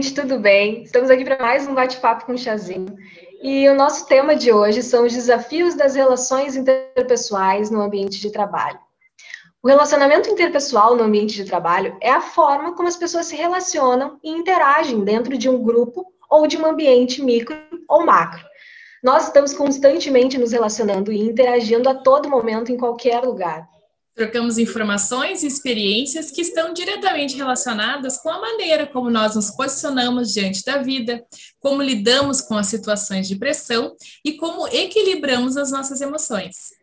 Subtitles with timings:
[0.00, 0.82] Gente, tudo bem?
[0.82, 2.96] Estamos aqui para mais um bate-papo com o Chazinho.
[3.42, 8.30] E o nosso tema de hoje são os desafios das relações interpessoais no ambiente de
[8.30, 8.78] trabalho.
[9.62, 14.18] O relacionamento interpessoal no ambiente de trabalho é a forma como as pessoas se relacionam
[14.24, 17.54] e interagem dentro de um grupo ou de um ambiente micro
[17.86, 18.42] ou macro.
[19.02, 23.68] Nós estamos constantemente nos relacionando e interagindo a todo momento em qualquer lugar.
[24.14, 30.32] Trocamos informações e experiências que estão diretamente relacionadas com a maneira como nós nos posicionamos
[30.32, 31.22] diante da vida,
[31.58, 36.79] como lidamos com as situações de pressão e como equilibramos as nossas emoções.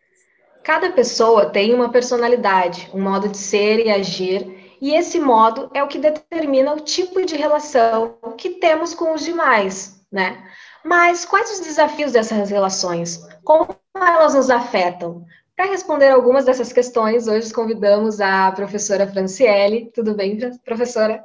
[0.68, 5.82] Cada pessoa tem uma personalidade, um modo de ser e agir, e esse modo é
[5.82, 10.46] o que determina o tipo de relação que temos com os demais, né?
[10.84, 13.26] Mas quais os desafios dessas relações?
[13.42, 15.24] Como elas nos afetam?
[15.56, 19.90] Para responder algumas dessas questões, hoje convidamos a professora Franciele.
[19.94, 21.24] Tudo bem, professora?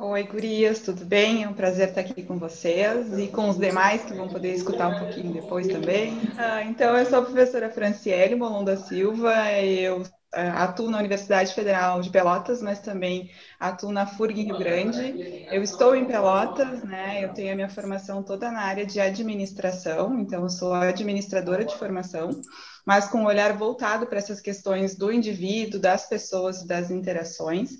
[0.00, 1.42] Oi, gurias, tudo bem?
[1.42, 4.88] É um prazer estar aqui com vocês e com os demais que vão poder escutar
[4.88, 6.32] um pouquinho depois também.
[6.38, 11.52] Ah, então, eu sou a professora Franciele Molon da Silva, eu ah, atuo na Universidade
[11.52, 15.46] Federal de Pelotas, mas também atuo na FURG em Rio Grande.
[15.50, 17.24] Eu estou em Pelotas, né?
[17.24, 21.76] Eu tenho a minha formação toda na área de administração, então eu sou administradora de
[21.76, 22.40] formação
[22.86, 27.72] mas com um olhar voltado para essas questões do indivíduo, das pessoas, das interações,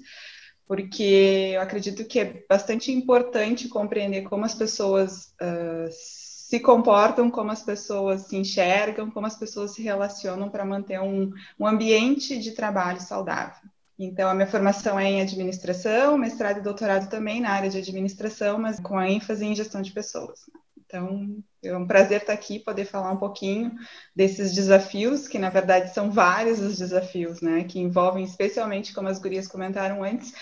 [0.68, 7.50] porque eu acredito que é bastante importante compreender como as pessoas uh, se comportam, como
[7.50, 12.52] as pessoas se enxergam, como as pessoas se relacionam para manter um, um ambiente de
[12.52, 13.66] trabalho saudável.
[13.98, 18.58] Então, a minha formação é em administração, mestrado e doutorado também na área de administração,
[18.58, 20.48] mas com a ênfase em gestão de pessoas.
[20.76, 23.72] Então, é um prazer estar aqui, poder falar um pouquinho
[24.14, 27.64] desses desafios, que na verdade são vários os desafios, né?
[27.64, 30.32] Que envolvem especialmente, como as gurias comentaram antes,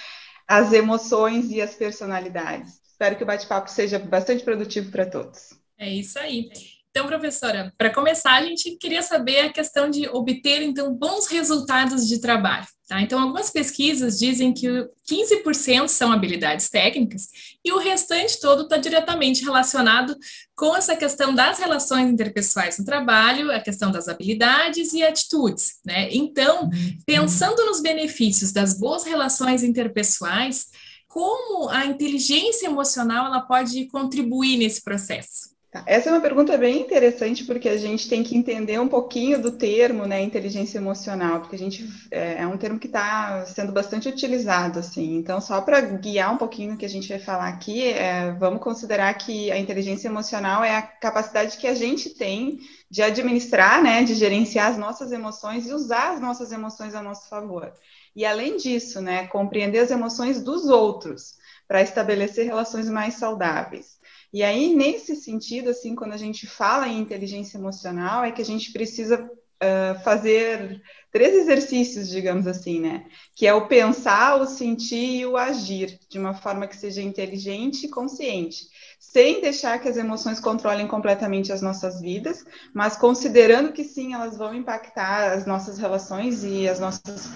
[0.47, 2.81] as emoções e as personalidades.
[2.87, 5.55] Espero que o bate-papo seja bastante produtivo para todos.
[5.79, 6.51] É isso aí.
[6.97, 12.09] Então, professora, para começar, a gente queria saber a questão de obter, então, bons resultados
[12.09, 12.67] de trabalho.
[12.89, 13.03] Tá?
[13.03, 14.67] Então, algumas pesquisas dizem que
[15.07, 17.29] 15% são habilidades técnicas
[17.63, 20.17] e o restante todo está diretamente relacionado
[20.57, 25.75] com essa questão das relações interpessoais no trabalho, a questão das habilidades e atitudes.
[25.85, 26.09] Né?
[26.11, 26.71] Então,
[27.05, 30.69] pensando nos benefícios das boas relações interpessoais,
[31.07, 35.56] como a inteligência emocional ela pode contribuir nesse processo?
[35.85, 39.51] Essa é uma pergunta bem interessante, porque a gente tem que entender um pouquinho do
[39.51, 44.09] termo, né, inteligência emocional, porque a gente é, é um termo que está sendo bastante
[44.09, 45.17] utilizado, assim.
[45.17, 48.63] Então, só para guiar um pouquinho o que a gente vai falar aqui, é, vamos
[48.63, 52.61] considerar que a inteligência emocional é a capacidade que a gente tem
[52.91, 57.29] de administrar, né, de gerenciar as nossas emoções e usar as nossas emoções a nosso
[57.29, 57.73] favor.
[58.15, 61.35] E além disso, né, compreender as emoções dos outros
[61.69, 63.96] para estabelecer relações mais saudáveis.
[64.37, 68.45] E aí, nesse sentido, assim, quando a gente fala em inteligência emocional, é que a
[68.45, 73.07] gente precisa uh, fazer três exercícios, digamos assim, né?
[73.35, 77.87] Que é o pensar, o sentir e o agir, de uma forma que seja inteligente
[77.87, 78.67] e consciente,
[79.01, 84.37] sem deixar que as emoções controlem completamente as nossas vidas, mas considerando que sim, elas
[84.37, 87.31] vão impactar as nossas relações e as nossas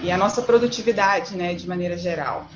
[0.00, 2.48] e a nossa produtividade, né, de maneira geral.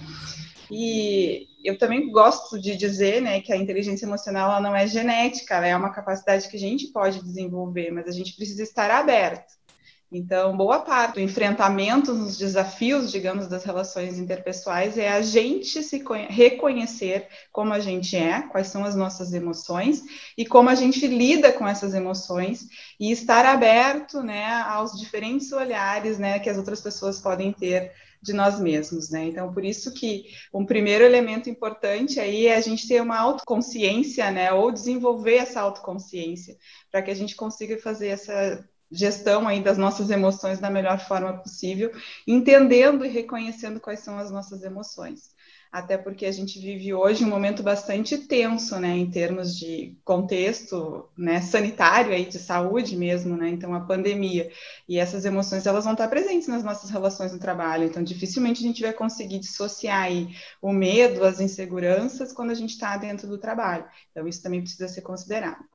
[0.70, 5.56] E eu também gosto de dizer né, que a inteligência emocional ela não é genética,
[5.56, 9.60] ela é uma capacidade que a gente pode desenvolver, mas a gente precisa estar aberto.
[10.12, 16.02] Então, boa parte do enfrentamento nos desafios, digamos, das relações interpessoais é a gente se
[16.28, 20.02] reconhecer como a gente é, quais são as nossas emoções
[20.36, 22.66] e como a gente lida com essas emoções
[22.98, 27.92] e estar aberto, né, aos diferentes olhares, né, que as outras pessoas podem ter
[28.22, 29.24] de nós mesmos, né?
[29.24, 34.30] Então, por isso que um primeiro elemento importante aí é a gente ter uma autoconsciência,
[34.30, 34.52] né?
[34.52, 36.56] Ou desenvolver essa autoconsciência,
[36.90, 41.38] para que a gente consiga fazer essa gestão aí das nossas emoções da melhor forma
[41.38, 41.92] possível,
[42.26, 45.30] entendendo e reconhecendo quais são as nossas emoções
[45.70, 51.08] até porque a gente vive hoje um momento bastante tenso, né, em termos de contexto,
[51.16, 54.50] né, sanitário aí, de saúde mesmo, né, então a pandemia,
[54.88, 58.66] e essas emoções, elas vão estar presentes nas nossas relações no trabalho, então dificilmente a
[58.66, 60.28] gente vai conseguir dissociar aí
[60.60, 64.88] o medo, as inseguranças, quando a gente está dentro do trabalho, então isso também precisa
[64.88, 65.69] ser considerado.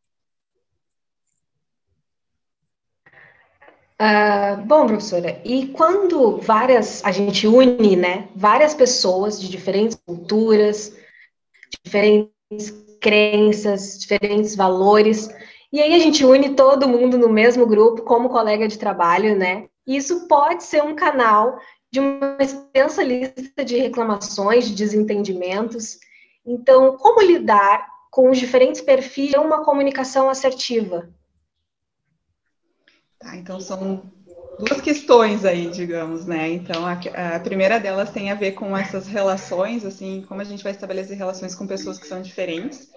[4.01, 10.93] Uh, bom, professora, e quando várias, a gente une, né, várias pessoas de diferentes culturas,
[11.81, 15.29] diferentes crenças, diferentes valores,
[15.71, 19.67] e aí a gente une todo mundo no mesmo grupo como colega de trabalho, né?
[19.87, 21.57] Isso pode ser um canal
[21.91, 25.99] de uma extensa lista de reclamações, de desentendimentos.
[26.45, 31.09] Então, como lidar com os diferentes perfis de uma comunicação assertiva?
[33.25, 34.03] Tá, então são
[34.59, 36.47] duas questões aí, digamos, né?
[36.51, 36.93] Então, a,
[37.35, 41.17] a, primeira delas tem a ver com essas relações, assim, como a gente vai estabelecer
[41.17, 42.87] relações com pessoas que são diferentes.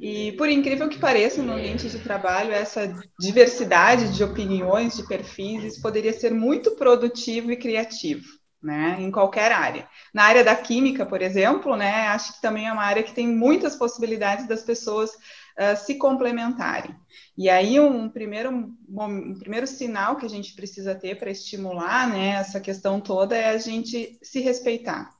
[0.00, 5.80] E, por incrível que pareça, no ambiente de trabalho, essa diversidade de opiniões, de perfis,
[5.80, 8.24] poderia ser muito produtivo e criativo.
[8.62, 9.86] Né, em qualquer área.
[10.14, 13.28] Na área da química, por exemplo, né, acho que também é uma área que tem
[13.28, 15.10] muitas possibilidades das pessoas
[15.58, 16.94] uh, se complementarem.
[17.36, 18.50] E aí, um primeiro,
[18.88, 23.50] um primeiro sinal que a gente precisa ter para estimular né, essa questão toda é
[23.50, 25.10] a gente se respeitar.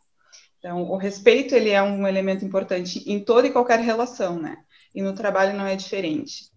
[0.59, 4.57] Então, o respeito ele é um elemento importante em toda e qualquer relação, né?
[4.95, 6.51] E no trabalho não é diferente.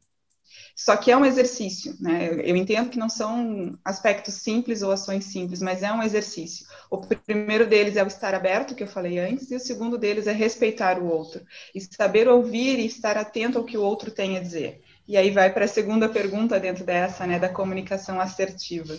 [0.73, 2.29] Só que é um exercício, né?
[2.33, 6.65] Eu entendo que não são aspectos simples ou ações simples, mas é um exercício.
[6.89, 10.27] O primeiro deles é o estar aberto, que eu falei antes, e o segundo deles
[10.27, 11.45] é respeitar o outro,
[11.75, 14.81] e saber ouvir e estar atento ao que o outro tem a dizer.
[15.07, 18.97] E aí vai para a segunda pergunta dentro dessa, né, da comunicação assertiva.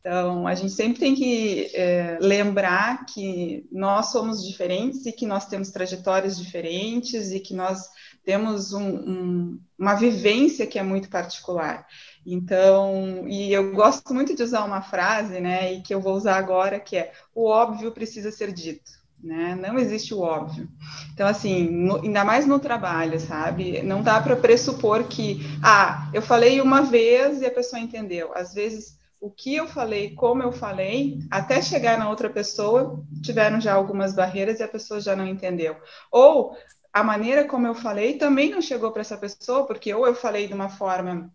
[0.00, 5.46] Então, a gente sempre tem que é, lembrar que nós somos diferentes e que nós
[5.46, 7.86] temos trajetórias diferentes e que nós
[8.24, 11.86] temos um, um, uma vivência que é muito particular.
[12.24, 16.36] Então, e eu gosto muito de usar uma frase, né, e que eu vou usar
[16.36, 19.00] agora, que é: o óbvio precisa ser dito.
[19.22, 19.54] Né?
[19.54, 20.66] Não existe o óbvio.
[21.12, 23.82] Então, assim, no, ainda mais no trabalho, sabe?
[23.82, 28.30] Não dá para pressupor que, ah, eu falei uma vez e a pessoa entendeu.
[28.34, 33.60] Às vezes, o que eu falei, como eu falei, até chegar na outra pessoa, tiveram
[33.60, 35.76] já algumas barreiras e a pessoa já não entendeu.
[36.10, 36.56] Ou
[36.92, 40.46] a maneira como eu falei também não chegou para essa pessoa, porque ou eu falei
[40.48, 41.30] de uma forma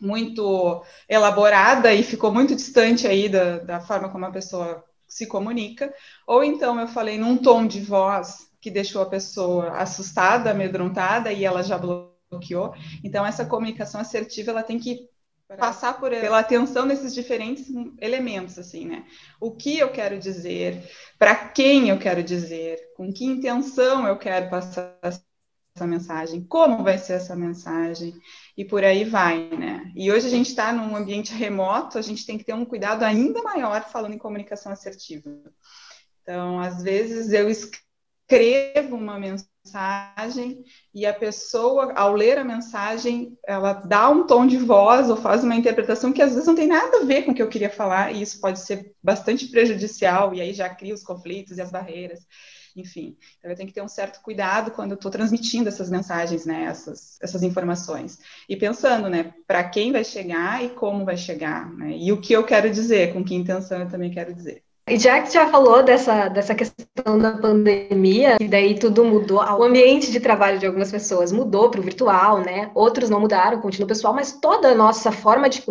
[0.00, 5.94] muito elaborada e ficou muito distante aí da, da forma como a pessoa se comunica,
[6.26, 11.44] ou então eu falei num tom de voz que deixou a pessoa assustada, amedrontada e
[11.44, 12.74] ela já bloqueou.
[13.02, 15.08] Então essa comunicação assertiva ela tem que
[15.58, 17.66] passar por pela atenção desses diferentes
[18.00, 19.04] elementos assim, né?
[19.40, 20.82] O que eu quero dizer,
[21.18, 24.98] para quem eu quero dizer, com que intenção eu quero passar
[25.74, 28.14] essa mensagem, como vai ser essa mensagem
[28.56, 29.90] e por aí vai, né?
[29.96, 33.02] E hoje a gente está num ambiente remoto, a gente tem que ter um cuidado
[33.02, 35.28] ainda maior falando em comunicação assertiva.
[36.22, 40.62] Então, às vezes eu escrevo uma mensagem
[40.94, 45.42] e a pessoa, ao ler a mensagem, ela dá um tom de voz ou faz
[45.42, 47.70] uma interpretação que às vezes não tem nada a ver com o que eu queria
[47.70, 51.72] falar e isso pode ser bastante prejudicial e aí já cria os conflitos e as
[51.72, 52.20] barreiras.
[52.76, 56.44] Enfim, então eu tenho que ter um certo cuidado quando eu estou transmitindo essas mensagens,
[56.44, 58.18] né, essas, essas informações.
[58.48, 62.32] E pensando, né, para quem vai chegar e como vai chegar, né, e o que
[62.32, 64.64] eu quero dizer, com que intenção eu também quero dizer.
[64.86, 69.62] E já que já falou dessa, dessa questão da pandemia, e daí tudo mudou, o
[69.62, 72.70] ambiente de trabalho de algumas pessoas mudou para o virtual, né?
[72.74, 75.62] Outros não mudaram, continua pessoal, mas toda a nossa forma de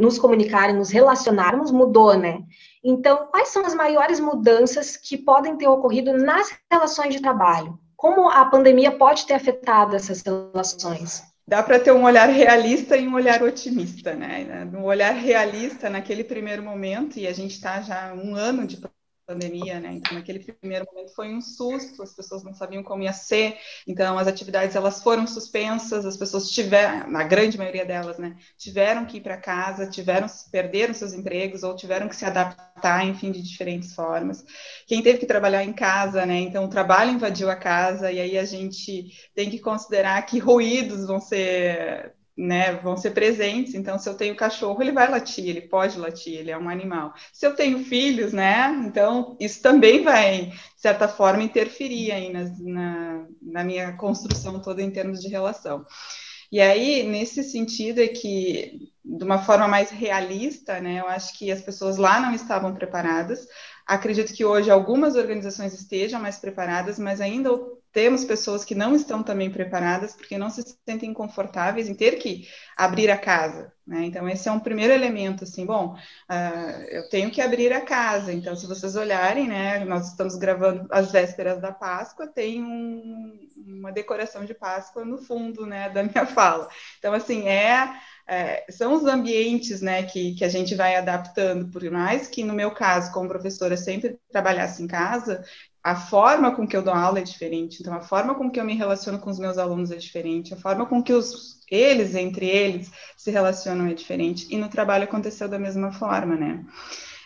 [0.00, 2.44] nos comunicar e nos relacionarmos mudou, né?
[2.84, 7.78] Então, quais são as maiores mudanças que podem ter ocorrido nas relações de trabalho?
[7.96, 11.22] Como a pandemia pode ter afetado essas relações?
[11.46, 14.66] dá para ter um olhar realista e um olhar otimista, né?
[14.72, 18.78] Um olhar realista naquele primeiro momento, e a gente está já um ano de
[19.32, 19.94] pandemia, né?
[19.94, 24.18] Então, naquele primeiro momento foi um susto, as pessoas não sabiam como ia ser, então
[24.18, 29.16] as atividades elas foram suspensas, as pessoas tiveram, a grande maioria delas, né, tiveram que
[29.18, 33.94] ir para casa, tiveram perderam seus empregos ou tiveram que se adaptar, enfim, de diferentes
[33.94, 34.44] formas.
[34.86, 36.38] Quem teve que trabalhar em casa, né?
[36.40, 41.06] Então o trabalho invadiu a casa e aí a gente tem que considerar que ruídos
[41.06, 43.74] vão ser né, vão ser presentes.
[43.74, 47.14] Então, se eu tenho cachorro, ele vai latir, ele pode latir, ele é um animal.
[47.32, 52.44] Se eu tenho filhos, né, então isso também vai, de certa forma, interferir aí na,
[52.60, 55.84] na, na minha construção toda em termos de relação.
[56.50, 61.50] E aí, nesse sentido, é que, de uma forma mais realista, né, eu acho que
[61.50, 63.46] as pessoas lá não estavam preparadas.
[63.86, 67.50] Acredito que hoje algumas organizações estejam mais preparadas, mas ainda
[67.92, 72.48] temos pessoas que não estão também preparadas porque não se sentem confortáveis em ter que
[72.76, 74.04] abrir a casa, né?
[74.04, 78.32] Então esse é um primeiro elemento, assim, bom, uh, eu tenho que abrir a casa.
[78.32, 83.92] Então, se vocês olharem, né, nós estamos gravando as vésperas da Páscoa, tem um, uma
[83.92, 86.68] decoração de Páscoa no fundo, né, da minha fala.
[86.98, 87.92] Então, assim, é
[88.32, 92.54] é, são os ambientes né, que, que a gente vai adaptando, por mais que no
[92.54, 95.44] meu caso, como professora, sempre trabalhasse em casa,
[95.84, 98.64] a forma com que eu dou aula é diferente, então a forma com que eu
[98.64, 102.46] me relaciono com os meus alunos é diferente, a forma com que os, eles, entre
[102.46, 106.64] eles, se relacionam é diferente, e no trabalho aconteceu da mesma forma, né?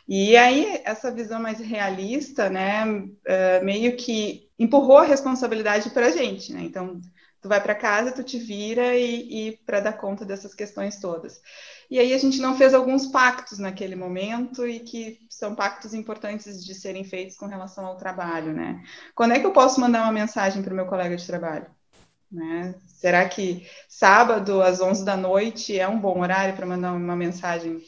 [0.09, 6.11] E aí, essa visão mais realista, né, uh, meio que empurrou a responsabilidade para a
[6.11, 6.63] gente, né?
[6.63, 7.01] Então,
[7.41, 11.41] tu vai para casa, tu te vira e, e para dar conta dessas questões todas.
[11.91, 16.65] E aí a gente não fez alguns pactos naquele momento e que são pactos importantes
[16.65, 18.83] de serem feitos com relação ao trabalho, né?
[19.15, 21.67] Quando é que eu posso mandar uma mensagem para o meu colega de trabalho?
[22.31, 22.75] Né?
[22.87, 27.81] Será que sábado às 11 da noite é um bom horário para mandar uma mensagem?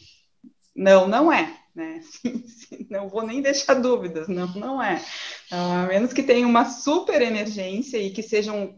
[0.75, 1.57] Não, não é.
[1.75, 2.01] Né?
[2.91, 5.05] Não vou nem deixar dúvidas, não, não é.
[5.47, 8.75] Então, a menos que tenha uma super emergência e que sejam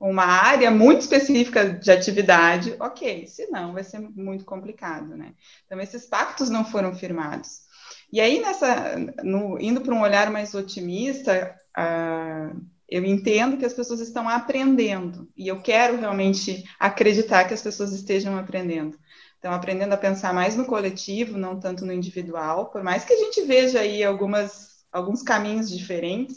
[0.00, 5.34] uma área muito específica de atividade, ok, senão vai ser muito complicado, né?
[5.66, 7.64] Então, esses pactos não foram firmados.
[8.12, 13.72] E aí, nessa, no, indo para um olhar mais otimista, uh, eu entendo que as
[13.72, 18.98] pessoas estão aprendendo, e eu quero realmente acreditar que as pessoas estejam aprendendo.
[19.34, 23.16] Estão aprendendo a pensar mais no coletivo, não tanto no individual, por mais que a
[23.16, 26.36] gente veja aí algumas, alguns caminhos diferentes,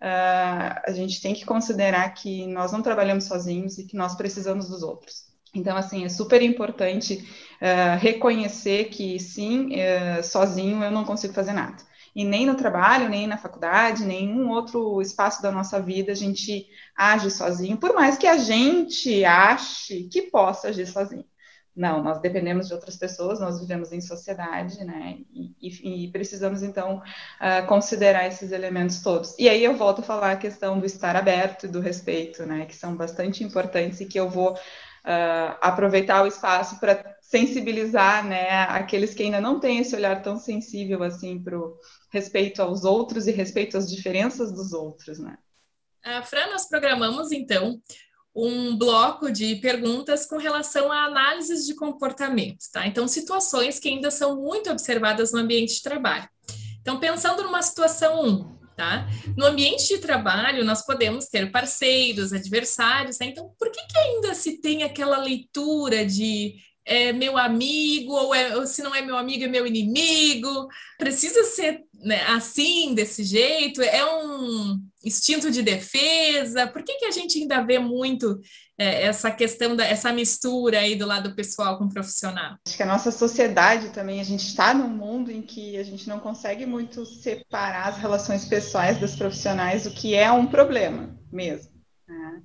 [0.00, 4.68] uh, a gente tem que considerar que nós não trabalhamos sozinhos e que nós precisamos
[4.68, 5.26] dos outros.
[5.54, 7.26] Então, assim, é super importante
[7.60, 11.76] uh, reconhecer que, sim, uh, sozinho eu não consigo fazer nada.
[12.14, 16.66] E nem no trabalho, nem na faculdade, nenhum outro espaço da nossa vida a gente
[16.96, 21.24] age sozinho, por mais que a gente ache que possa agir sozinho.
[21.76, 25.18] Não, nós dependemos de outras pessoas, nós vivemos em sociedade, né?
[25.30, 29.38] E, e, e precisamos, então, uh, considerar esses elementos todos.
[29.38, 32.64] E aí eu volto a falar a questão do estar aberto e do respeito, né?
[32.64, 38.62] Que são bastante importantes e que eu vou uh, aproveitar o espaço para sensibilizar, né?
[38.62, 41.76] Aqueles que ainda não têm esse olhar tão sensível, assim, para o
[42.10, 45.36] respeito aos outros e respeito às diferenças dos outros, né?
[46.06, 47.82] Uh, Fran, nós programamos, então,
[48.36, 52.86] um bloco de perguntas com relação a análises de comportamento, tá?
[52.86, 56.28] Então, situações que ainda são muito observadas no ambiente de trabalho.
[56.82, 59.08] Então, pensando numa situação 1, tá?
[59.36, 63.24] No ambiente de trabalho, nós podemos ter parceiros, adversários, tá?
[63.24, 66.56] Então, por que, que ainda se tem aquela leitura de
[66.88, 70.68] é meu amigo, ou, é, ou se não é meu amigo, é meu inimigo?
[70.96, 73.80] Precisa ser né, assim, desse jeito?
[73.82, 76.66] É um instinto de defesa?
[76.66, 78.40] Por que, que a gente ainda vê muito
[78.78, 82.56] é, essa questão, da, essa mistura aí do lado pessoal com o profissional?
[82.66, 86.08] Acho que a nossa sociedade também, a gente está num mundo em que a gente
[86.08, 91.72] não consegue muito separar as relações pessoais das profissionais, o que é um problema mesmo.
[92.06, 92.42] Né?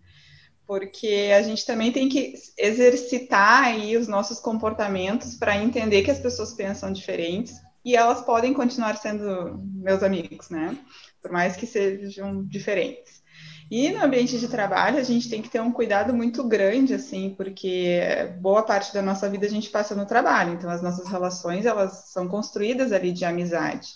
[0.65, 6.19] Porque a gente também tem que exercitar aí os nossos comportamentos para entender que as
[6.19, 10.77] pessoas pensam diferentes, e elas podem continuar sendo meus amigos, né?
[11.21, 13.21] Por mais que sejam diferentes.
[13.69, 17.33] E no ambiente de trabalho, a gente tem que ter um cuidado muito grande, assim,
[17.37, 18.01] porque
[18.41, 22.09] boa parte da nossa vida a gente passa no trabalho, então as nossas relações, elas
[22.11, 23.87] são construídas ali de amizade.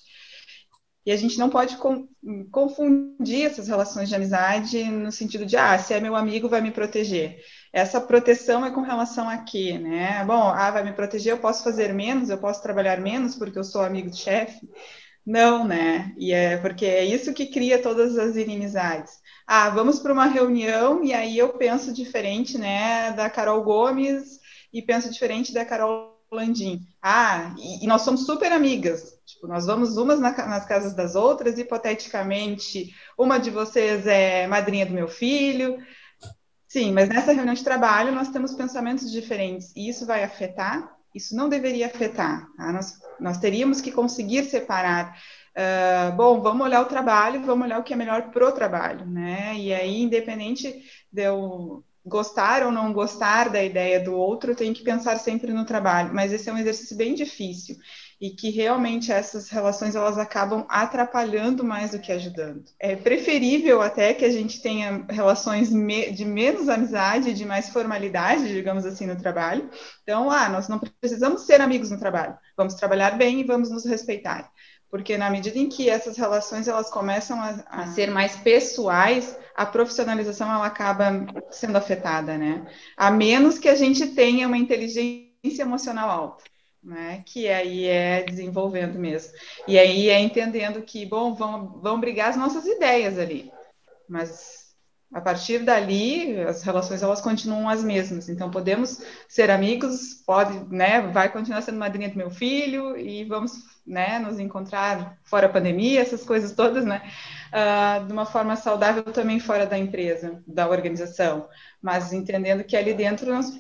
[1.06, 1.78] E a gente não pode
[2.52, 6.72] confundir essas relações de amizade no sentido de, ah, se é meu amigo, vai me
[6.72, 7.38] proteger.
[7.76, 10.24] Essa proteção é com relação a quê, né?
[10.24, 13.66] Bom, ah, vai me proteger, eu posso fazer menos, eu posso trabalhar menos porque eu
[13.66, 14.66] sou amigo do chefe.
[15.26, 16.14] Não, né?
[16.18, 19.16] E é porque é isso que cria todas as inimizades.
[19.46, 24.40] Ah, vamos para uma reunião e aí eu penso diferente, né, da Carol Gomes
[24.72, 26.80] e penso diferente da Carol Landim.
[27.02, 29.20] Ah, e, e nós somos super amigas.
[29.26, 34.86] Tipo, nós vamos umas na, nas casas das outras, hipoteticamente, uma de vocês é madrinha
[34.86, 35.78] do meu filho,
[36.76, 40.94] Sim, mas nessa reunião de trabalho nós temos pensamentos diferentes e isso vai afetar?
[41.16, 42.50] Isso não deveria afetar.
[42.58, 42.74] Tá?
[42.74, 45.18] Nós, nós teríamos que conseguir separar.
[45.56, 49.06] Uh, bom, vamos olhar o trabalho, vamos olhar o que é melhor para o trabalho,
[49.06, 49.56] né?
[49.56, 54.74] E aí, independente de eu gostar ou não gostar da ideia do outro, eu tenho
[54.74, 56.14] que pensar sempre no trabalho.
[56.14, 57.78] Mas esse é um exercício bem difícil
[58.20, 62.64] e que realmente essas relações elas acabam atrapalhando mais do que ajudando.
[62.80, 68.86] É preferível até que a gente tenha relações de menos amizade, de mais formalidade, digamos
[68.86, 69.70] assim, no trabalho.
[70.04, 72.38] Então, ah, nós não precisamos ser amigos no trabalho.
[72.56, 74.52] Vamos trabalhar bem e vamos nos respeitar
[74.96, 79.66] porque na medida em que essas relações elas começam a, a, ser mais pessoais, a
[79.66, 82.66] profissionalização ela acaba sendo afetada, né?
[82.96, 86.46] A menos que a gente tenha uma inteligência emocional alta.
[86.86, 89.34] Né, que aí é desenvolvendo mesmo.
[89.68, 93.52] E aí é entendendo que, bom, vão, vão brigar as nossas ideias ali.
[94.08, 94.66] Mas
[95.16, 98.28] a partir dali, as relações elas continuam as mesmas.
[98.28, 103.54] Então, podemos ser amigos, pode, né, vai continuar sendo madrinha do meu filho e vamos,
[103.88, 107.02] né, nos encontrar fora a pandemia, essas coisas todas, né,
[107.54, 111.48] uh, de uma forma saudável também fora da empresa, da organização,
[111.82, 113.54] mas entendendo que ali dentro nós,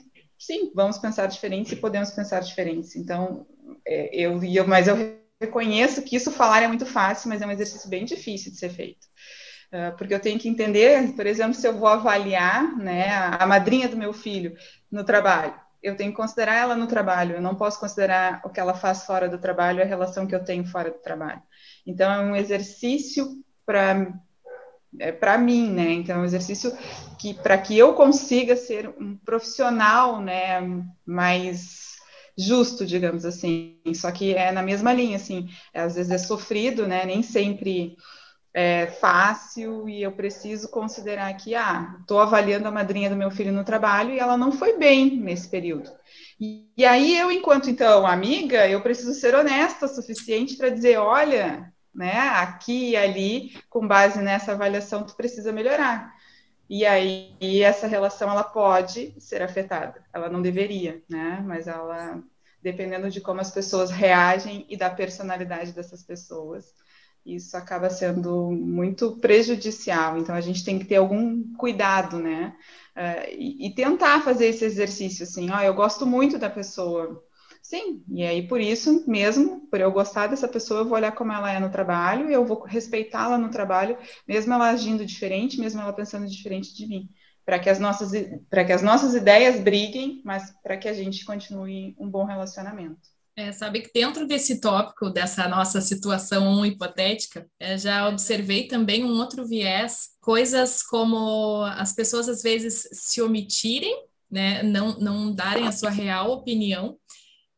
[0.46, 2.96] sim, vamos pensar diferente e podemos pensar diferentes.
[2.96, 3.46] Então,
[3.86, 4.96] é, eu, eu, mas eu
[5.42, 8.70] reconheço que isso falar é muito fácil, mas é um exercício bem difícil de ser
[8.70, 9.08] feito.
[9.72, 13.48] Ah, porque eu tenho que entender, por exemplo, se eu vou avaliar né, a, a
[13.48, 14.56] madrinha do meu filho
[14.92, 18.60] no trabalho, eu tenho que considerar ela no trabalho, eu não posso considerar o que
[18.60, 21.42] ela faz fora do trabalho, a relação que eu tenho fora do trabalho.
[21.86, 23.28] Então, é um exercício
[23.66, 24.14] para
[25.00, 25.92] é, para mim, né?
[25.94, 26.72] Então, é um exercício
[27.20, 30.62] que para que eu consiga ser um profissional, né,
[31.06, 31.96] mais
[32.38, 33.80] justo, digamos assim.
[33.94, 37.06] Só que é na mesma linha, assim, às vezes é sofrido, né?
[37.06, 37.96] Nem sempre
[38.54, 43.52] é, fácil e eu preciso considerar que, ah, estou avaliando a madrinha do meu filho
[43.52, 45.92] no trabalho e ela não foi bem nesse período.
[46.40, 50.98] E, e aí eu, enquanto então amiga, eu preciso ser honesta o suficiente para dizer,
[50.98, 56.14] olha, né, aqui e ali, com base nessa avaliação, tu precisa melhorar.
[56.70, 60.04] E aí e essa relação ela pode ser afetada.
[60.14, 61.44] Ela não deveria, né?
[61.46, 62.22] Mas ela,
[62.62, 66.74] dependendo de como as pessoas reagem e da personalidade dessas pessoas,
[67.26, 70.18] isso acaba sendo muito prejudicial.
[70.18, 72.56] Então, a gente tem que ter algum cuidado, né?
[72.96, 77.24] Uh, e, e, tentar fazer esse exercício, assim, ó, eu gosto muito da pessoa.
[77.66, 81.32] Sim, e aí por isso mesmo, por eu gostar dessa pessoa, eu vou olhar como
[81.32, 85.82] ela é no trabalho e eu vou respeitá-la no trabalho, mesmo ela agindo diferente, mesmo
[85.82, 87.10] ela pensando diferente de mim,
[87.44, 88.12] para que as nossas
[88.52, 93.02] para que as nossas ideias briguem, mas para que a gente continue um bom relacionamento.
[93.36, 99.18] É, sabe que dentro desse tópico, dessa nossa situação hipotética, é, já observei também um
[99.18, 105.72] outro viés, coisas como as pessoas às vezes se omitirem, né, não, não darem a
[105.72, 107.00] sua real opinião,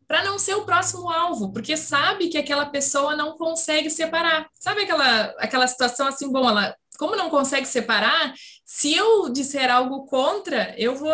[0.08, 4.48] para não ser o próximo alvo, porque sabe que aquela pessoa não consegue separar.
[4.54, 8.34] Sabe aquela, aquela situação assim, bom, ela, como não consegue separar,
[8.66, 11.14] se eu disser algo contra, eu vou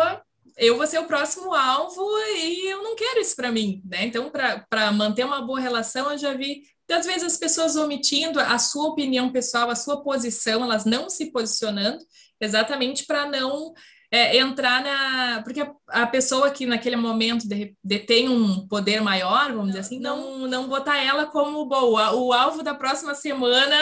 [0.56, 2.00] eu vou ser o próximo alvo
[2.36, 4.04] e eu não quero isso para mim, né?
[4.04, 8.56] Então, para manter uma boa relação, eu já vi às vezes as pessoas omitindo a
[8.58, 11.98] sua opinião pessoal, a sua posição, elas não se posicionando,
[12.40, 13.72] exatamente para não
[14.14, 15.42] é, entrar na.
[15.42, 19.98] Porque a, a, pessoa que naquele momento de, detém um poder maior, vamos dizer assim,
[19.98, 22.14] não, não botar ela como boa.
[22.14, 23.76] O alvo da próxima semana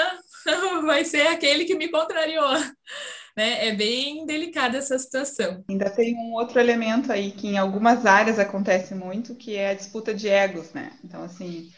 [0.85, 2.49] vai ser aquele que me contrariou
[3.37, 3.69] né?
[3.69, 5.65] É bem delicada essa situação.
[5.69, 9.75] Ainda tem um outro elemento aí que em algumas áreas acontece muito, que é a
[9.75, 10.93] disputa de egos, né?
[11.05, 11.71] Então, assim,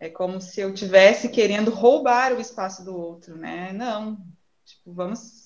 [0.00, 3.72] é como se eu tivesse querendo roubar o espaço do outro, né?
[3.72, 4.16] Não,
[4.64, 5.41] tipo, vamos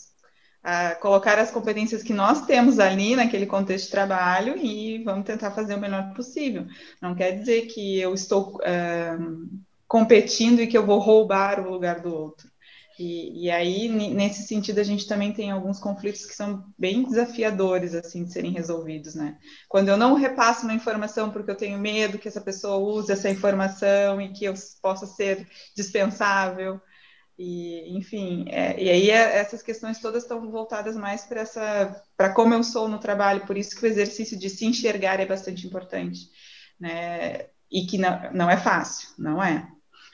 [0.66, 5.52] a colocar as competências que nós temos ali naquele contexto de trabalho e vamos tentar
[5.52, 6.66] fazer o melhor possível.
[7.00, 9.48] Não quer dizer que eu estou uh,
[9.86, 12.50] competindo e que eu vou roubar o lugar do outro.
[12.98, 17.94] E, e, aí, nesse sentido, a gente também tem alguns conflitos que são bem desafiadores,
[17.94, 19.36] assim, de serem resolvidos, né?
[19.68, 23.30] Quando eu não repasso uma informação porque eu tenho medo que essa pessoa use essa
[23.30, 26.80] informação e que eu possa ser dispensável,
[27.38, 32.32] e, enfim, é, e aí é, essas questões todas estão voltadas mais para essa, para
[32.32, 35.66] como eu sou no trabalho, por isso que o exercício de se enxergar é bastante
[35.66, 36.20] importante,
[36.80, 37.46] né?
[37.70, 39.68] E que não, não é fácil, não é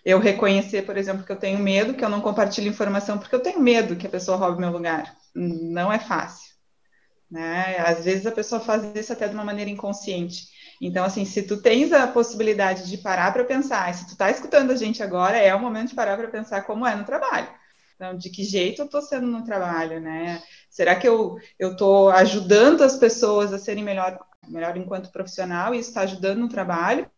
[0.05, 3.41] eu reconhecer, por exemplo, que eu tenho medo, que eu não compartilho informação porque eu
[3.43, 5.17] tenho medo que a pessoa roube meu lugar.
[5.35, 6.53] Não é fácil.
[7.31, 7.79] Né?
[7.79, 10.49] Às vezes a pessoa faz isso até de uma maneira inconsciente.
[10.85, 14.73] Então, assim, se tu tens a possibilidade de parar para pensar, se tu está escutando
[14.73, 17.49] a gente agora, é o momento de parar para pensar como é no trabalho.
[17.95, 20.43] Então, de que jeito eu estou sendo no trabalho, né?
[20.69, 24.19] Será que eu estou ajudando as pessoas a serem melhor,
[24.49, 27.09] melhor enquanto profissional e isso está ajudando no trabalho?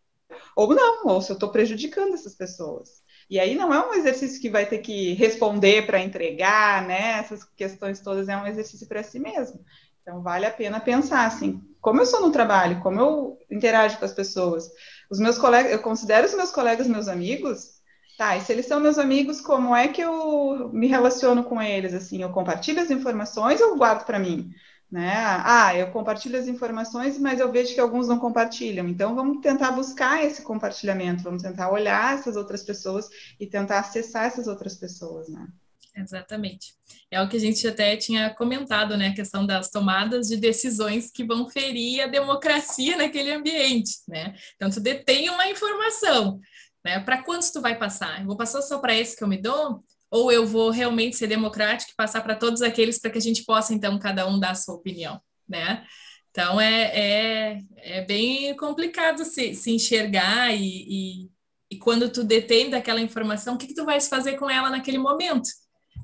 [0.55, 3.01] Ou não, ou se eu estou prejudicando essas pessoas.
[3.29, 7.19] E aí não é um exercício que vai ter que responder para entregar, né?
[7.19, 9.59] Essas questões todas é um exercício para si mesmo.
[10.01, 14.05] Então vale a pena pensar assim, como eu sou no trabalho, como eu interajo com
[14.05, 14.69] as pessoas.
[15.09, 17.81] Os meus colegas, eu considero os meus colegas meus amigos,
[18.17, 18.37] tá?
[18.37, 21.93] E se eles são meus amigos, como é que eu me relaciono com eles?
[21.93, 24.51] Assim, eu compartilho as informações ou guardo para mim?
[24.95, 25.13] Né?
[25.13, 28.87] Ah, eu compartilho as informações, mas eu vejo que alguns não compartilham.
[28.87, 34.23] Então, vamos tentar buscar esse compartilhamento, vamos tentar olhar essas outras pessoas e tentar acessar
[34.23, 35.49] essas outras pessoas, né?
[35.97, 36.75] Exatamente.
[37.11, 39.09] É o que a gente até tinha comentado, né?
[39.09, 44.33] A questão das tomadas de decisões que vão ferir a democracia naquele ambiente, né?
[44.55, 46.39] Então, tu detém uma informação,
[46.85, 47.01] né?
[47.01, 48.21] Para quantos tu vai passar?
[48.21, 49.83] Eu vou passar só para esse que eu me dou?
[50.15, 53.43] Ou eu vou realmente ser democrático e passar para todos aqueles para que a gente
[53.43, 55.83] possa, então, cada um dar a sua opinião, né?
[56.31, 61.29] Então, é, é, é bem complicado se, se enxergar e, e,
[61.71, 64.97] e quando tu detém daquela informação, o que, que tu vais fazer com ela naquele
[64.97, 65.49] momento?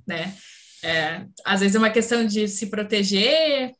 [0.08, 0.36] né?
[0.84, 3.74] É, às vezes é uma questão de se proteger,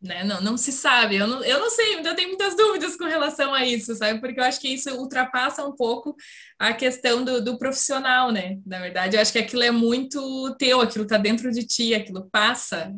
[0.00, 0.24] né?
[0.24, 1.16] Não, não se sabe.
[1.16, 4.20] Eu não, eu não sei, ainda tenho muitas dúvidas com relação a isso, sabe?
[4.20, 6.14] Porque eu acho que isso ultrapassa um pouco
[6.58, 8.58] a questão do, do profissional, né?
[8.64, 12.28] Na verdade, eu acho que aquilo é muito teu, aquilo está dentro de ti, aquilo
[12.30, 12.92] passa,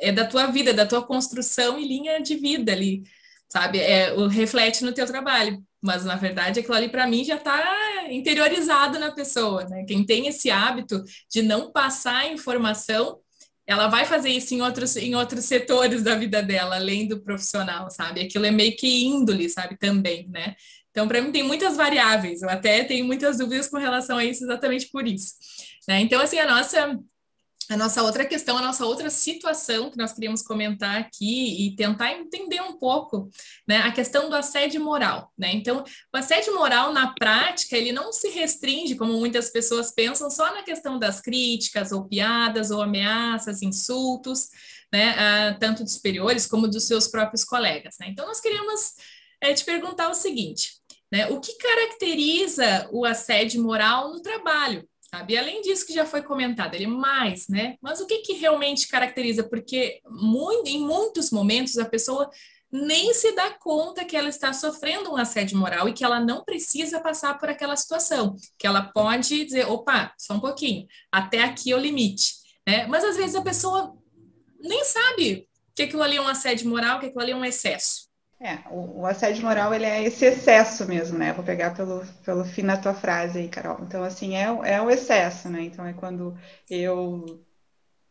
[0.00, 3.02] é da tua vida, da tua construção e linha de vida ali,
[3.48, 3.78] sabe?
[3.78, 5.62] É, o reflete no teu trabalho.
[5.80, 7.62] Mas, na verdade, aquilo ali, para mim, já está
[8.10, 9.84] interiorizado na pessoa, né?
[9.86, 13.20] Quem tem esse hábito de não passar informação,
[13.66, 17.90] ela vai fazer isso em outros, em outros setores da vida dela, além do profissional,
[17.90, 18.20] sabe?
[18.20, 19.76] Aquilo é meio que índole, sabe?
[19.76, 20.54] Também, né?
[20.90, 22.40] Então, para mim, tem muitas variáveis.
[22.42, 25.34] Eu até tenho muitas dúvidas com relação a isso, exatamente por isso.
[25.86, 26.00] Né?
[26.00, 26.98] Então, assim, a nossa
[27.68, 32.12] a nossa outra questão, a nossa outra situação que nós queríamos comentar aqui e tentar
[32.12, 33.28] entender um pouco,
[33.66, 35.52] né, a questão do assédio moral, né?
[35.52, 35.82] Então,
[36.14, 40.62] o assédio moral na prática, ele não se restringe, como muitas pessoas pensam, só na
[40.62, 44.48] questão das críticas ou piadas ou ameaças, insultos,
[44.92, 48.06] né, tanto dos superiores como dos seus próprios colegas, né?
[48.08, 48.92] Então, nós queríamos
[49.40, 50.74] é, te perguntar o seguinte,
[51.10, 54.88] né, o que caracteriza o assédio moral no trabalho?
[55.10, 55.34] Sabe?
[55.34, 57.76] E além disso que já foi comentado, ele é mais, né?
[57.80, 59.44] Mas o que, que realmente caracteriza?
[59.48, 62.30] Porque muito, em muitos momentos a pessoa
[62.70, 66.44] nem se dá conta que ela está sofrendo um assédio moral e que ela não
[66.44, 71.72] precisa passar por aquela situação, que ela pode dizer, opa, só um pouquinho, até aqui
[71.72, 72.34] é o limite,
[72.66, 72.86] né?
[72.86, 73.96] Mas às vezes a pessoa
[74.60, 78.05] nem sabe que aquilo ali é um assédio moral, que aquilo ali é um excesso.
[78.38, 81.32] É, o, o, assédio moral, ele é esse excesso mesmo, né?
[81.32, 83.78] Vou pegar pelo, pelo fim da tua frase aí, Carol.
[83.80, 84.44] Então, assim, é,
[84.74, 85.62] é o excesso, né?
[85.62, 86.36] Então, é quando
[86.68, 87.42] eu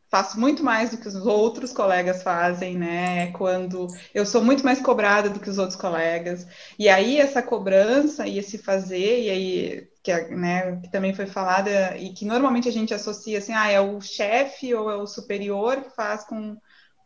[0.10, 3.28] faço muito mais do que os outros colegas fazem, né?
[3.28, 6.48] É quando eu sou muito mais cobrada do que os outros colegas.
[6.80, 11.98] E aí, essa cobrança e esse fazer, e aí, que, né, que também foi falada,
[11.98, 15.82] e que normalmente a gente associa assim, ah, é o chefe ou é o superior
[15.84, 16.58] que faz com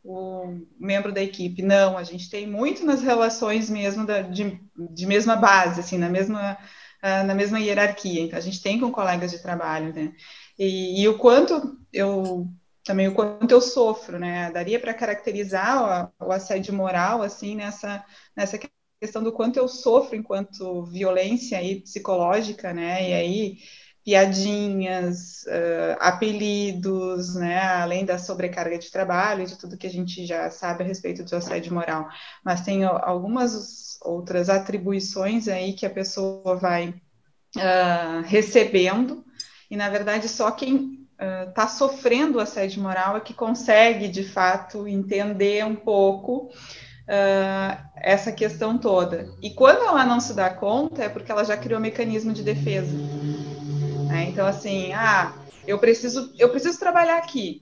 [0.10, 1.62] o membro da equipe.
[1.62, 6.10] Não, a gente tem muito nas relações mesmo da, de, de mesma base, assim, na
[6.10, 6.58] mesma,
[7.04, 8.22] uh, na mesma hierarquia.
[8.22, 10.14] Então, a gente tem com colegas de trabalho, né?
[10.58, 12.48] E, e o quanto eu
[12.84, 14.52] também o quanto eu sofro, né?
[14.52, 18.04] Daria para caracterizar o, o, assédio moral assim nessa
[18.36, 18.60] nessa
[19.00, 23.10] questão do quanto eu sofro enquanto violência aí psicológica, né?
[23.10, 23.58] E aí
[24.10, 30.50] piadinhas, uh, apelidos, né, além da sobrecarga de trabalho, de tudo que a gente já
[30.50, 32.10] sabe a respeito do assédio moral.
[32.44, 36.90] Mas tem algumas outras atribuições aí que a pessoa vai
[37.56, 39.24] uh, recebendo,
[39.70, 41.08] e na verdade só quem
[41.48, 46.50] está uh, sofrendo assédio moral é que consegue, de fato, entender um pouco
[47.96, 49.28] essa questão toda.
[49.42, 52.44] E quando ela não se dá conta, é porque ela já criou um mecanismo de
[52.44, 52.96] defesa.
[54.10, 54.26] Né?
[54.30, 55.36] Então, assim, ah,
[55.68, 57.62] eu preciso, eu preciso trabalhar aqui.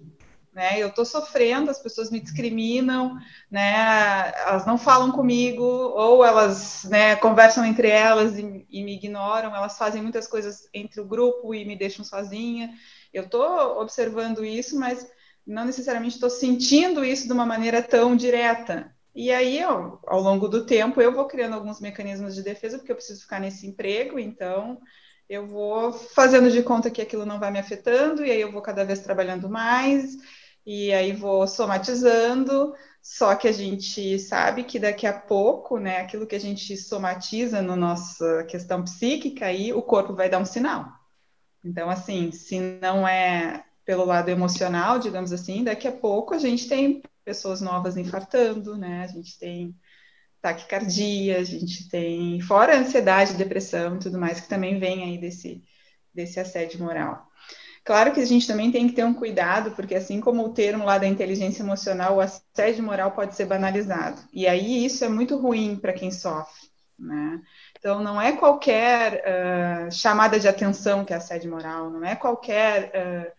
[0.54, 0.82] Né?
[0.82, 3.16] Eu estou sofrendo, as pessoas me discriminam,
[3.52, 4.32] né?
[4.48, 9.78] Elas não falam comigo, ou elas né, conversam entre elas e, e me ignoram, elas
[9.78, 12.74] fazem muitas coisas entre o grupo e me deixam sozinha.
[13.14, 15.06] Eu estou observando isso, mas
[15.46, 18.92] não necessariamente estou sentindo isso de uma maneira tão direta.
[19.14, 22.92] E aí, ó, ao longo do tempo, eu vou criando alguns mecanismos de defesa, porque
[22.92, 24.80] eu preciso ficar nesse emprego, então
[25.30, 28.62] eu vou fazendo de conta que aquilo não vai me afetando, e aí eu vou
[28.62, 30.18] cada vez trabalhando mais,
[30.66, 36.28] e aí vou somatizando, só que a gente sabe que daqui a pouco, né, aquilo
[36.28, 40.92] que a gente somatiza na nossa questão psíquica, aí o corpo vai dar um sinal.
[41.64, 46.68] Então, assim, se não é pelo lado emocional, digamos assim, daqui a pouco a gente
[46.68, 49.76] tem pessoas novas infartando, né, a gente tem
[50.54, 55.64] taquicardia, a gente tem, fora ansiedade, depressão e tudo mais, que também vem aí desse,
[56.14, 57.28] desse assédio moral.
[57.84, 60.84] Claro que a gente também tem que ter um cuidado, porque assim como o termo
[60.84, 64.22] lá da inteligência emocional, o assédio moral pode ser banalizado.
[64.34, 66.68] E aí isso é muito ruim para quem sofre,
[67.00, 67.42] né?
[67.80, 72.92] Então, não é qualquer uh, chamada de atenção que é assédio moral, não é qualquer
[72.94, 73.32] uh,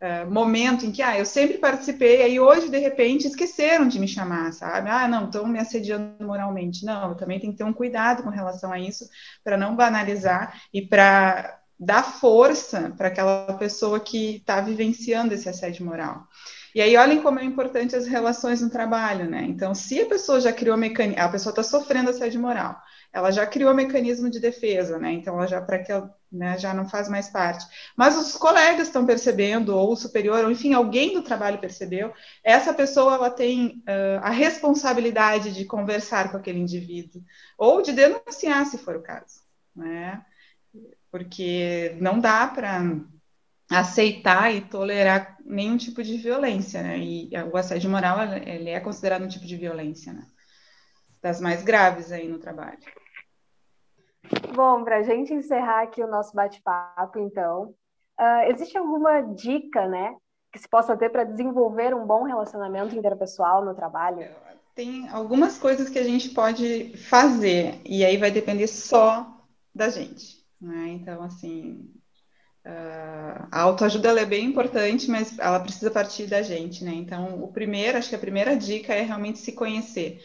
[0.00, 4.08] uh, momento em que, ah, eu sempre participei, aí hoje, de repente, esqueceram de me
[4.08, 4.88] chamar, sabe?
[4.90, 6.84] Ah, não, estão me assediando moralmente.
[6.84, 9.08] Não, eu também tenho que ter um cuidado com relação a isso,
[9.42, 15.84] para não banalizar e para dar força para aquela pessoa que está vivenciando esse assédio
[15.84, 16.26] moral.
[16.74, 19.44] E aí, olhem como é importante as relações no trabalho, né?
[19.48, 22.76] Então, se a pessoa já criou mecanismo, a pessoa está sofrendo assédio moral,
[23.12, 25.12] ela já criou mecanismo de defesa, né?
[25.12, 25.92] Então, ela já para que
[26.32, 27.64] né, já não faz mais parte.
[27.96, 32.12] Mas os colegas estão percebendo, ou o superior, ou enfim, alguém do trabalho percebeu.
[32.42, 37.22] Essa pessoa ela tem uh, a responsabilidade de conversar com aquele indivíduo,
[37.56, 39.42] ou de denunciar, se for o caso,
[39.76, 40.24] né?
[41.14, 42.80] Porque não dá para
[43.70, 46.98] aceitar e tolerar nenhum tipo de violência, né?
[46.98, 50.26] E o assédio moral ele é considerado um tipo de violência, né?
[51.22, 52.80] Das mais graves aí no trabalho.
[54.56, 57.72] Bom, para a gente encerrar aqui o nosso bate-papo, então,
[58.20, 60.16] uh, existe alguma dica, né,
[60.52, 64.26] que se possa ter para desenvolver um bom relacionamento interpessoal no trabalho?
[64.74, 69.24] Tem algumas coisas que a gente pode fazer e aí vai depender só
[69.72, 70.88] da gente, né?
[70.90, 71.92] Então, assim,
[72.66, 76.92] Uh, a autoajuda é bem importante, mas ela precisa partir da gente, né?
[76.94, 80.22] Então, o primeiro, acho que a primeira dica é realmente se conhecer.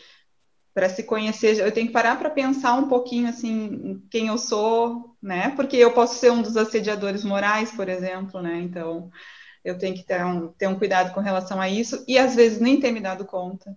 [0.73, 5.17] Para se conhecer, eu tenho que parar para pensar um pouquinho assim quem eu sou,
[5.21, 5.49] né?
[5.55, 8.61] Porque eu posso ser um dos assediadores morais, por exemplo, né?
[8.61, 9.09] Então,
[9.63, 12.59] eu tenho que ter um, ter um cuidado com relação a isso e às vezes
[12.61, 13.75] nem ter me dado conta.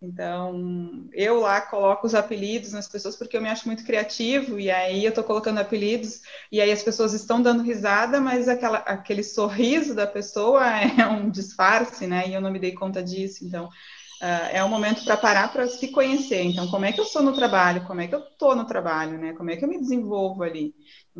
[0.00, 4.70] Então, eu lá coloco os apelidos nas pessoas porque eu me acho muito criativo, e
[4.70, 6.20] aí eu estou colocando apelidos,
[6.52, 11.28] e aí as pessoas estão dando risada, mas aquela, aquele sorriso da pessoa é um
[11.28, 12.28] disfarce, né?
[12.28, 13.44] E eu não me dei conta disso.
[13.44, 16.42] Então, uh, é um momento para parar para se conhecer.
[16.42, 17.84] Então, como é que eu sou no trabalho?
[17.86, 19.32] Como é que eu estou no trabalho, né?
[19.32, 20.74] Como é que eu me desenvolvo ali?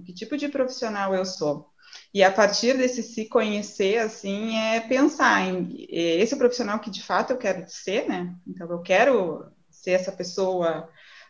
[0.05, 1.73] Que tipo de profissional eu sou?
[2.13, 7.33] E a partir desse se conhecer, assim, é pensar em esse profissional que de fato
[7.33, 8.35] eu quero ser, né?
[8.47, 10.89] Então, eu quero ser essa pessoa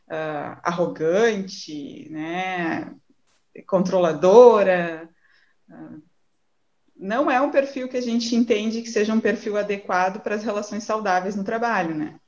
[0.08, 2.94] uh, arrogante, né?
[3.66, 5.08] Controladora.
[5.68, 6.00] Uh,
[6.96, 10.42] não é um perfil que a gente entende que seja um perfil adequado para as
[10.42, 12.18] relações saudáveis no trabalho, né?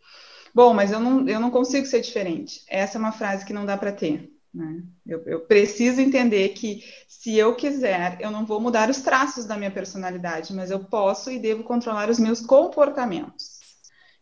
[0.54, 2.62] Bom, mas eu não, eu não consigo ser diferente.
[2.68, 4.30] Essa é uma frase que não dá para ter.
[4.52, 4.82] Né?
[5.06, 9.56] Eu, eu, preciso entender que, se eu quiser, eu não vou mudar os traços da
[9.56, 13.60] minha personalidade, mas eu posso e devo controlar os meus comportamentos.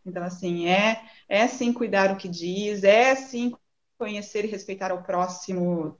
[0.04, 3.54] Então, assim, é, é sim cuidar o que diz, é sim
[3.98, 5.98] conhecer e respeitar o próximo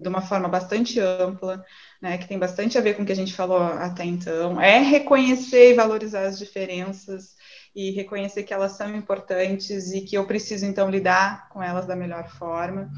[0.00, 1.62] de uma forma bastante ampla,
[2.00, 4.78] né, que tem bastante a ver com o que a gente falou até então, é
[4.78, 7.35] reconhecer e valorizar as diferenças
[7.76, 11.94] e reconhecer que elas são importantes e que eu preciso então lidar com elas da
[11.94, 12.90] melhor forma.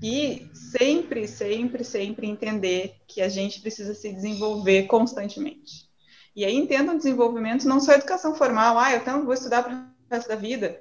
[0.00, 5.90] E sempre, sempre, sempre entender que a gente precisa se desenvolver constantemente.
[6.36, 10.14] E aí entendam desenvolvimento não só educação formal, ah, eu então vou estudar para o
[10.14, 10.80] resto da vida.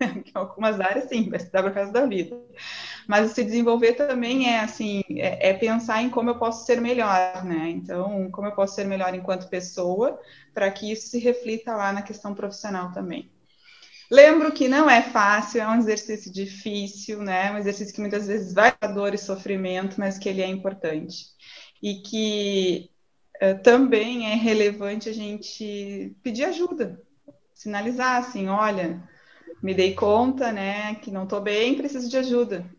[0.34, 2.36] algumas áreas, sim, vai estudar para o resto da vida.
[3.10, 7.44] Mas se desenvolver também é assim, é, é, pensar em como eu posso ser melhor,
[7.44, 7.68] né?
[7.68, 10.20] Então, como eu posso ser melhor enquanto pessoa,
[10.54, 13.28] para que isso se reflita lá na questão profissional também.
[14.08, 17.50] Lembro que não é fácil, é um exercício difícil, né?
[17.50, 21.24] Um exercício que muitas vezes vai dar dor e sofrimento, mas que ele é importante.
[21.82, 22.90] E que
[23.42, 27.02] uh, também é relevante a gente pedir ajuda,
[27.52, 29.02] sinalizar assim, olha,
[29.60, 32.70] me dei conta, né, que não estou bem, preciso de ajuda.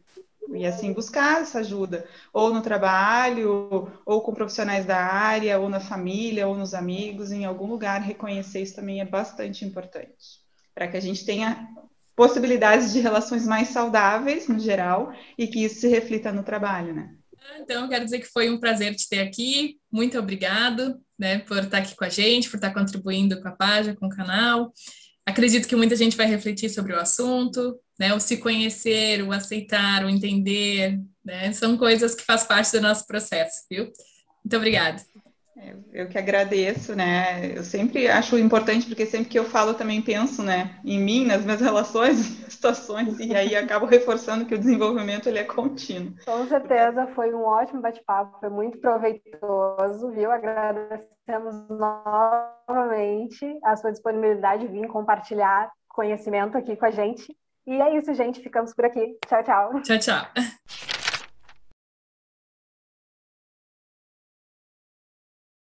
[0.55, 5.79] E assim buscar essa ajuda, ou no trabalho, ou com profissionais da área, ou na
[5.79, 10.41] família, ou nos amigos, em algum lugar, reconhecer isso também é bastante importante
[10.73, 11.67] para que a gente tenha
[12.15, 17.15] possibilidades de relações mais saudáveis, no geral, e que isso se reflita no trabalho, né?
[17.59, 19.77] Então, quero dizer que foi um prazer te ter aqui.
[19.91, 23.95] Muito obrigado, né, por estar aqui com a gente, por estar contribuindo com a página,
[23.95, 24.71] com o canal.
[25.25, 28.15] Acredito que muita gente vai refletir sobre o assunto, né?
[28.15, 31.53] O se conhecer, o aceitar, o entender, né?
[31.53, 33.83] São coisas que faz parte do nosso processo, viu?
[34.43, 34.99] Muito obrigada.
[35.93, 37.55] Eu que agradeço, né?
[37.55, 41.27] Eu sempre acho importante, porque sempre que eu falo, eu também penso, né, em mim,
[41.27, 42.17] nas minhas relações,
[42.49, 46.15] situações, e aí acabo reforçando que o desenvolvimento ele é contínuo.
[46.25, 50.31] Com certeza, foi um ótimo bate-papo, foi muito proveitoso, viu?
[50.31, 57.35] Agradecemos novamente a sua disponibilidade de vir compartilhar conhecimento aqui com a gente.
[57.65, 58.41] E é isso, gente.
[58.41, 59.17] Ficamos por aqui.
[59.28, 59.82] Tchau, tchau.
[59.82, 60.88] Tchau, tchau.